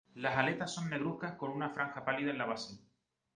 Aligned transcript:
Las 0.15 0.35
aletas 0.35 0.73
son 0.73 0.89
negruzcas 0.89 1.35
con 1.35 1.51
una 1.51 1.69
franja 1.69 2.03
pálida 2.03 2.31
en 2.31 2.39
la 2.39 2.45
base. 2.47 2.75